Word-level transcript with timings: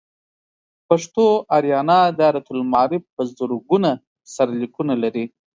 پښتو 0.87 1.23
آریانا 1.57 1.99
دایرة 2.19 2.43
المعارف 2.53 3.03
په 3.15 3.21
زرګونه 3.37 3.91
سرلیکونه 4.33 4.93
لري. 5.03 5.25